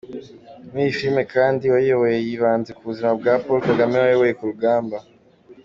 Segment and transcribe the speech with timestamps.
[0.69, 4.97] Muri iyi filime kandi uwayiyoboye yibanze ku buzima bwa Paul Kagame wayoboye uru rugamba.